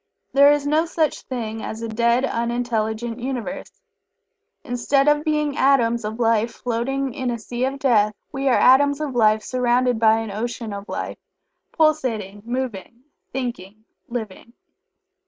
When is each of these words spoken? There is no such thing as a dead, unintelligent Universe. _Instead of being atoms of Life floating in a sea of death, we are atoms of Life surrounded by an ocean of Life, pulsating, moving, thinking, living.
There 0.33 0.51
is 0.51 0.65
no 0.65 0.87
such 0.87 1.21
thing 1.21 1.61
as 1.61 1.83
a 1.83 1.87
dead, 1.87 2.25
unintelligent 2.25 3.19
Universe. 3.19 3.83
_Instead 4.65 5.07
of 5.07 5.23
being 5.23 5.55
atoms 5.55 6.03
of 6.03 6.19
Life 6.19 6.53
floating 6.55 7.13
in 7.13 7.29
a 7.29 7.37
sea 7.37 7.65
of 7.65 7.77
death, 7.77 8.15
we 8.31 8.47
are 8.47 8.57
atoms 8.57 8.99
of 8.99 9.13
Life 9.13 9.43
surrounded 9.43 9.99
by 9.99 10.17
an 10.21 10.31
ocean 10.31 10.73
of 10.73 10.89
Life, 10.89 11.19
pulsating, 11.71 12.41
moving, 12.45 13.03
thinking, 13.31 13.85
living. 14.09 14.53